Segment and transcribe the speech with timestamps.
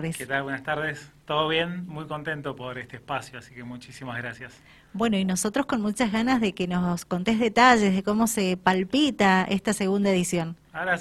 [0.00, 0.44] ¿Qué tal?
[0.44, 1.12] Buenas tardes.
[1.26, 1.86] ¿Todo bien?
[1.86, 4.58] Muy contento por este espacio, así que muchísimas gracias.
[4.94, 9.44] Bueno, y nosotros con muchas ganas de que nos contés detalles de cómo se palpita
[9.44, 10.56] esta segunda edición.
[10.72, 10.98] Ahora,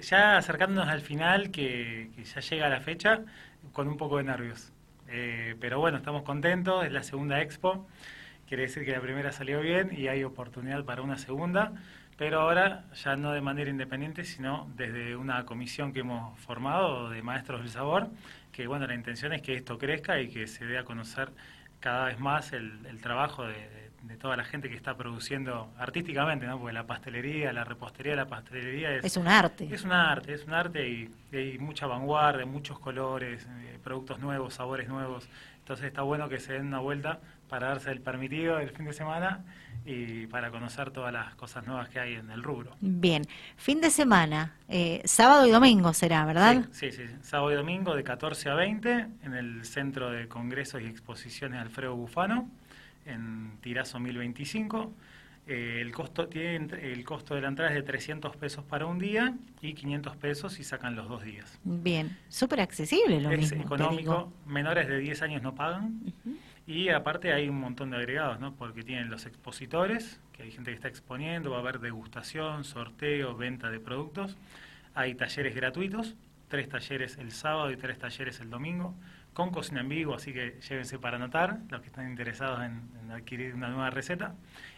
[0.00, 3.22] ya acercándonos al final, que, ya llega la fecha,
[3.72, 4.70] con un poco de nervios.
[5.08, 7.88] Eh, pero bueno, estamos contentos, es la segunda expo,
[8.46, 11.72] quiere decir que la primera salió bien y hay oportunidad para una segunda
[12.16, 17.22] pero ahora ya no de manera independiente, sino desde una comisión que hemos formado de
[17.22, 18.08] maestros del sabor,
[18.52, 21.30] que bueno, la intención es que esto crezca y que se dé a conocer
[21.78, 23.86] cada vez más el, trabajo de,
[24.18, 26.58] toda la gente que está produciendo artísticamente, ¿no?
[26.58, 29.04] Porque la pastelería, la repostería, la pastelería es...
[29.04, 29.68] Es un arte.
[29.70, 34.54] Es un arte, es un arte y, hay mucha vanguardia, muchos colores, eh, productos nuevos,
[34.54, 35.28] sabores nuevos.
[35.58, 38.92] Entonces está bueno que se den una vuelta para darse el permitido el fin de
[38.92, 39.44] semana
[39.84, 42.72] y para conocer todas las cosas nuevas que hay en el rubro.
[42.80, 43.22] Bien,
[43.56, 46.66] fin de semana, eh, sábado y domingo será, ¿verdad?
[46.72, 50.86] Sí, sí, sábado y domingo de 14 a 20 en el Centro de Congresos y
[50.86, 52.50] Exposiciones Alfredo Bufano,
[53.04, 54.92] en Tirazo 1025.
[55.48, 58.98] Eh, el costo tiene el costo de la entrada es de 300 pesos para un
[58.98, 61.60] día y 500 pesos si sacan los dos días.
[61.62, 66.00] Bien, súper accesible lo es económico, menores de 10 años no pagan.
[66.66, 68.54] Y aparte hay un montón de agregados, ¿no?
[68.56, 73.36] Porque tienen los expositores, que hay gente que está exponiendo, va a haber degustación, sorteo,
[73.36, 74.36] venta de productos.
[74.94, 76.16] Hay talleres gratuitos,
[76.48, 78.94] tres talleres el sábado y tres talleres el domingo,
[79.32, 83.54] con cocina en vivo, así que llévense para anotar, los que están interesados en adquirir
[83.54, 84.34] una nueva receta.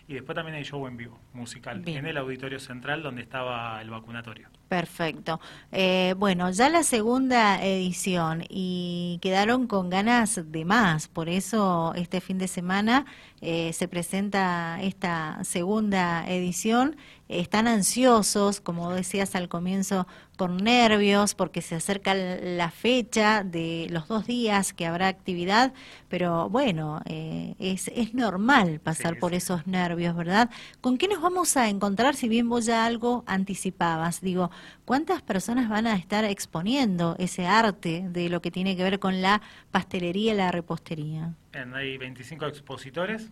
[0.08, 3.90] Y después también hay show en vivo, musical, en el auditorio central donde estaba el
[3.90, 4.48] vacunatorio.
[4.68, 5.38] Perfecto.
[5.70, 12.22] Eh, bueno, ya la segunda edición y quedaron con ganas de más, por eso este
[12.22, 13.04] fin de semana
[13.40, 16.96] eh, se presenta esta segunda edición.
[17.28, 20.06] Están ansiosos, como decías al comienzo,
[20.38, 25.74] con nervios, porque se acerca la fecha de los dos días que habrá actividad,
[26.08, 30.50] pero bueno, eh, es, es normal pasar por esos nervios, ¿verdad?
[30.80, 34.20] ¿Con qué nos vamos a encontrar si bien vos ya algo anticipabas?
[34.20, 34.50] Digo,
[34.84, 39.20] ¿cuántas personas van a estar exponiendo ese arte de lo que tiene que ver con
[39.20, 41.34] la pastelería y la repostería?
[41.74, 43.30] Hay 25 expositores,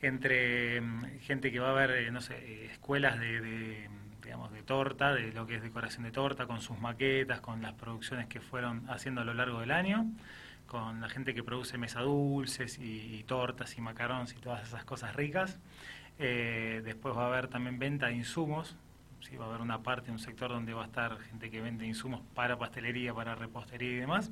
[0.00, 3.88] entre mm, gente que va a ver, eh, no sé, escuelas de,
[4.22, 7.74] digamos, de torta, de lo que es decoración de torta, con sus maquetas, con las
[7.74, 10.06] producciones que fueron haciendo a lo largo del año,
[10.66, 15.14] con la gente que produce mesa dulces y, tortas y macarons y todas esas cosas
[15.14, 15.58] ricas.
[16.18, 18.76] Eh, después va a haber también venta de insumos,
[19.20, 19.36] ¿sí?
[19.36, 22.22] va a haber una parte, un sector donde va a estar gente que vende insumos
[22.34, 24.30] para pastelería, para repostería y demás.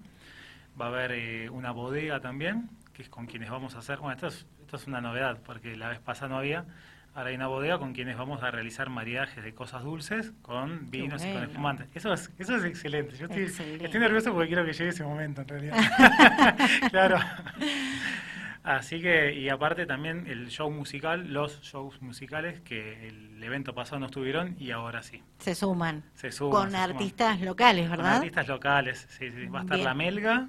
[0.80, 4.14] Va a haber eh, una bodega también, que es con quienes vamos a hacer, bueno,
[4.14, 6.64] esto es, esto es una novedad, porque la vez pasada no había,
[7.14, 11.42] una bodega con quienes vamos a realizar maridajes de cosas dulces con vinos y con
[11.42, 11.88] espumantes.
[11.94, 13.16] Eso es, eso es excelente.
[13.16, 15.76] Yo estoy, estoy nervioso porque quiero que llegue ese momento, en realidad.
[16.90, 17.18] claro.
[18.64, 23.98] Así que, y aparte también el show musical, los shows musicales que el evento pasado
[23.98, 25.22] no estuvieron y ahora sí.
[25.38, 26.04] Se suman.
[26.14, 26.52] Se suman.
[26.52, 28.04] Con artistas locales, ¿verdad?
[28.04, 29.46] Con artistas locales, sí, sí.
[29.46, 30.48] Va a estar La Melga,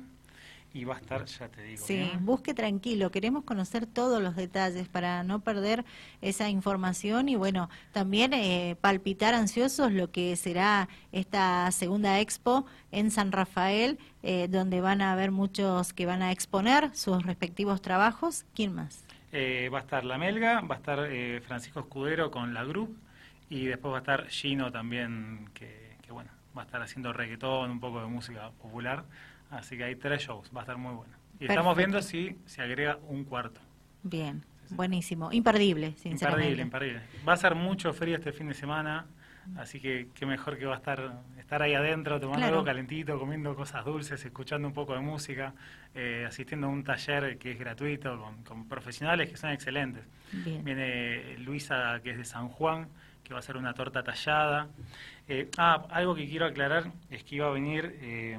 [0.74, 1.86] y va a estar, ya te digo.
[1.86, 5.86] Sí, busque tranquilo, queremos conocer todos los detalles para no perder
[6.22, 13.12] esa información y bueno, también eh, palpitar ansiosos lo que será esta segunda expo en
[13.12, 18.46] San Rafael, eh, donde van a haber muchos que van a exponer sus respectivos trabajos.
[18.56, 19.06] ¿Quién más?
[19.32, 21.08] Eh, va a estar La Melga, va a estar
[21.46, 22.98] Francisco Escudero con la Group
[23.50, 27.70] y después va a estar Gino también, que, que bueno, va a estar haciendo reggaetón,
[27.70, 29.06] un poco de música popular.
[29.54, 31.14] Así que hay tres shows, va a estar muy bueno.
[31.40, 33.62] Y estamos viendo si se agrega un cuarto.
[34.02, 35.32] Bien, buenísimo.
[35.32, 36.52] Imperdible, sinceramente.
[36.52, 37.02] Imperdible, imperdible.
[37.28, 39.06] Va a ser mucho frío este fin de semana,
[39.58, 43.56] así que qué mejor que va a estar estar ahí adentro, tomando algo calentito, comiendo
[43.56, 45.54] cosas dulces, escuchando un poco de música,
[45.94, 50.04] eh, asistiendo a un taller que es gratuito con, profesionales que son excelentes.
[50.32, 52.88] Viene Luisa, que es de San Juan,
[53.24, 54.68] que va a hacer una torta tallada.
[55.28, 58.00] Eh, ah, algo que quiero aclarar es que iba a venir...
[58.02, 58.38] Eh,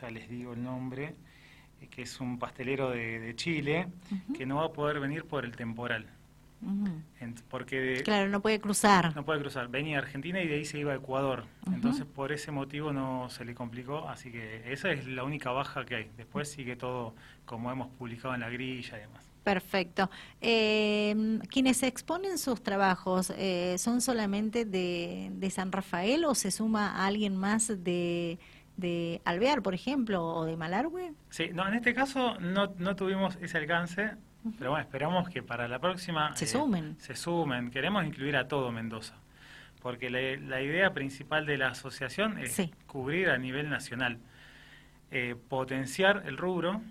[0.00, 1.14] ya les digo el nombre,
[1.80, 3.88] eh, que es un pastelero de, Chile,
[4.36, 6.06] que no va a poder venir por el temporal.
[7.48, 9.14] porque claro, no puede cruzar.
[9.14, 9.68] No puede cruzar.
[9.68, 11.44] Venía a Argentina y de ahí se iba a Ecuador.
[11.72, 14.08] Entonces, por ese motivo no se le complicó.
[14.08, 16.10] Así que esa es la única baja que hay.
[16.16, 17.14] Después sigue todo
[17.44, 19.32] como hemos publicado en la grilla y demás.
[19.42, 20.08] Perfecto.
[20.40, 27.04] Eh, ¿Quienes exponen sus trabajos eh, son solamente de, de San Rafael o se suma
[27.04, 28.38] alguien más de
[28.82, 31.14] de Alvear, por ejemplo, o de Malargüe?
[31.30, 34.10] Sí, no, en este caso no, no tuvimos ese alcance,
[34.58, 36.36] pero bueno, esperamos que para la próxima...
[36.36, 36.96] Se eh, sumen.
[36.98, 37.70] Se sumen.
[37.70, 39.14] Queremos incluir a todo Mendoza,
[39.80, 44.18] porque la, idea principal de la asociación es cubrir a nivel nacional.
[45.10, 46.82] eh, potenciar el rubro,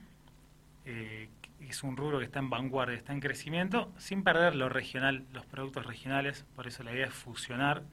[0.86, 1.30] eh,
[1.60, 5.46] es un rubro que está en vanguardia, está en crecimiento, sin perder lo regional, los
[5.46, 7.84] productos regionales, por eso la idea es fusionar.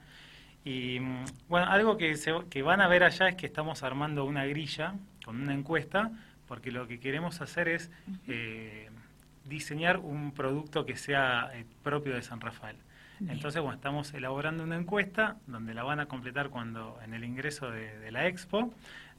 [0.63, 4.25] Y mm, bueno, algo que, se, que van a ver allá es que estamos armando
[4.25, 4.95] una grilla
[5.25, 6.11] con una encuesta,
[6.47, 7.91] porque lo que queremos hacer es
[8.27, 8.89] eh,
[9.45, 12.75] diseñar un producto que sea eh, propio de San Rafael.
[13.27, 17.69] Entonces, bueno, estamos elaborando una encuesta donde la van a completar cuando en el ingreso
[17.69, 18.73] de la expo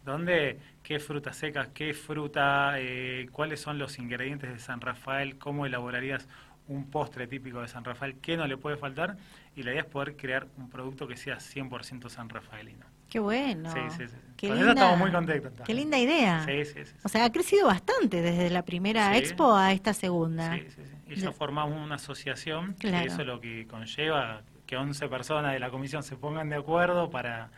[0.05, 5.67] donde qué frutas secas, qué fruta, eh, cuáles son los ingredientes de San Rafael, cómo
[5.67, 6.29] elaborarías
[6.71, 9.17] un postre típico de San Rafael, qué no le puede faltar,
[9.57, 12.87] y la idea es poder crear un producto que sea 100% san rafaelino.
[13.09, 13.71] Qué bueno.
[13.73, 14.15] Sí, sí, sí.
[14.37, 15.53] Qué Con linda, eso estamos muy contentos.
[15.67, 16.45] Qué linda idea.
[16.47, 16.93] Sí, sí, sí.
[17.03, 19.19] O sea, ha crecido bastante desde la primera Sí.
[19.19, 20.55] expo a esta segunda.
[20.55, 21.13] Sí, sí, sí.
[21.13, 21.33] Y ya Ya.
[21.33, 23.01] formamos una asociación, Claro.
[23.05, 26.55] que eso es lo que conlleva que 11 personas de la comisión se pongan de
[26.57, 27.51] acuerdo para,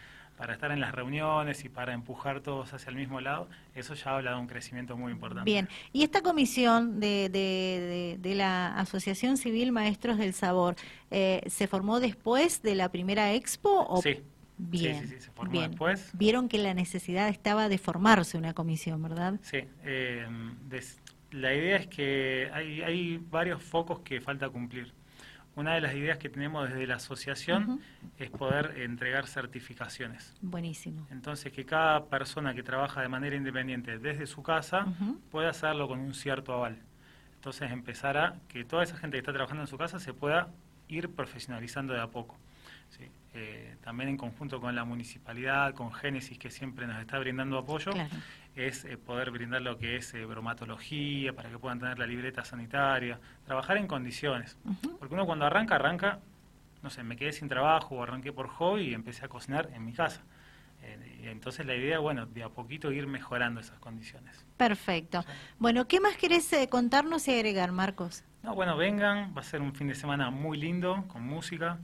[0.43, 3.49] para estar en las reuniones y para empujar todos hacia el mismo lado.
[3.77, 5.45] Eso ya habla de un crecimiento muy importante.
[5.49, 10.75] Bien, y esta comisión de, de, de- de la Asociación Civil Maestros del Sabor,
[11.13, 13.87] eh, ¿se formó después de la primera expo?
[13.89, 14.03] O...
[14.03, 14.21] Sí.
[14.59, 15.71] Bien, Sí, sí, sí, se formó bien.
[15.71, 16.11] después.
[16.13, 19.39] Vieron que la necesidad estaba de formarse una comisión, ¿verdad?
[19.43, 20.27] Sí, eh,
[20.69, 21.01] des-
[21.31, 24.93] la idea es que hay, hay varios focos que falta cumplir.
[25.55, 27.81] Una de las ideas que tenemos desde la asociación
[28.19, 30.35] es poder entregar certificaciones.
[30.41, 31.07] Buenísimo.
[31.11, 34.87] Entonces, que cada persona que trabaja de manera independiente desde su casa
[35.31, 36.79] pueda hacerlo con un cierto aval.
[37.35, 40.49] Entonces, empezar a que toda esa gente que está trabajando en su casa se pueda
[40.89, 42.39] ir profesionalizando de a poco.
[42.97, 47.57] Sí, eh, también en conjunto con la municipalidad, con Génesis, que siempre nos está brindando
[47.57, 48.15] apoyo, Claro.
[48.55, 52.45] es eh, poder brindar lo que es eh, bromatología, para que puedan tener la libreta
[52.45, 54.59] sanitaria, trabajar en condiciones.
[54.65, 54.99] Ujú.
[54.99, 56.19] Porque uno cuando arranca, arranca,
[56.83, 59.87] no sé, me quedé sin trabajo o arranqué por hobby y empecé a cocinar en
[59.87, 60.21] mi casa.
[60.83, 64.45] Eh, y entonces la idea, bueno, de a poquito ir mejorando esas condiciones.
[64.59, 65.25] Perfecto.
[65.59, 68.23] Bueno, ¿qué más querés eh, contarnos y agregar, Marcos?
[68.43, 71.79] No, bueno, vengan, va a ser un fin de semana muy lindo, con música.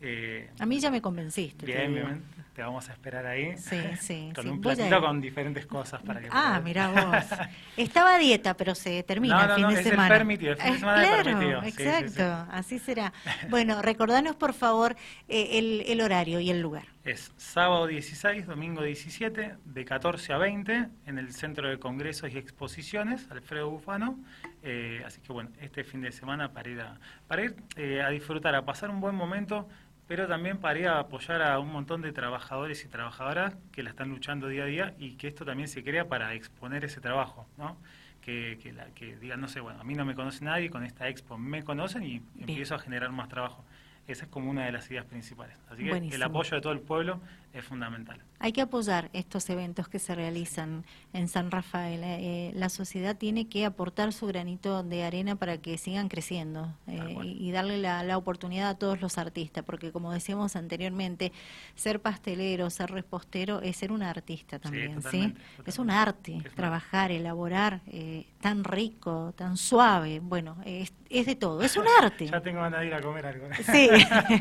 [0.00, 1.64] Eh, A mí ya me convenciste.
[1.64, 2.06] te bien, digo.
[2.06, 2.22] bien,
[2.54, 3.56] te vamos a esperar ahí.
[3.56, 4.30] Sí, sí.
[4.34, 4.50] con sí.
[4.50, 7.38] un platito con diferentes cosas para que Ah, mira vos.
[7.76, 10.08] Estaba a dieta, pero se termina No, el no, fin no, de es el semana.
[10.14, 11.62] permitido, el fin de semana claro, permitido.
[11.62, 11.82] Sí, sí, sí.
[11.84, 13.12] exacto, así será.
[13.48, 14.96] Bueno, recordanos por favor
[15.28, 16.84] eh, el, el horario y el lugar.
[17.06, 22.36] Es sábado 16, domingo 17, de 14 a 20, en el Centro de Congresos y
[22.36, 24.18] Exposiciones, Alfredo Bufano.
[24.64, 26.98] Eh, así que bueno, este fin de semana para ir, a,
[27.28, 29.68] para ir eh, a disfrutar, a pasar un buen momento,
[30.08, 33.90] pero también para ir a apoyar a un montón de trabajadores y trabajadoras que la
[33.90, 37.46] están luchando día a día y que esto también se crea para exponer ese trabajo,
[37.56, 37.76] ¿no?
[38.20, 40.82] Que, que, la, que digan, no sé, bueno, a mí no me conoce nadie, con
[40.82, 43.64] esta expo me conocen y empiezo a generar más trabajo.
[44.06, 45.56] Esa es como una de las ideas principales.
[45.68, 47.20] Así que el apoyo de todo el pueblo
[47.52, 48.20] es fundamental.
[48.38, 52.02] Hay que apoyar estos eventos que se realizan en San Rafael.
[52.04, 57.16] Eh, la sociedad tiene que aportar su granito de arena para que sigan creciendo eh,
[57.24, 61.32] y y darle la, la oportunidad a todos los artistas, porque como decíamos anteriormente,
[61.76, 65.32] ser pastelero, ser repostero es ser un artista también, ¿sí?
[65.64, 71.36] Es un arte, Es trabajar, elaborar, eh, tan rico, tan suave, bueno, es, es de
[71.36, 72.26] todo, es un arte.
[72.26, 73.48] Ya tengo ganas de ir a comer algo.
[73.72, 73.88] Sí.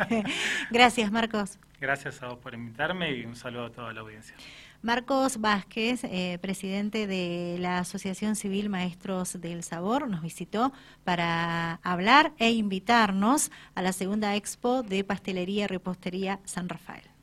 [0.71, 1.59] Gracias, Marcos.
[1.79, 4.35] Gracias a vos por invitarme y un saludo a toda la audiencia.
[4.81, 10.73] Marcos Vázquez, eh, presidente de la Asociación Civil Maestros del Sabor, nos visitó
[11.03, 17.14] para hablar e invitarnos a la segunda expo de pastelería y repostería San Rafael.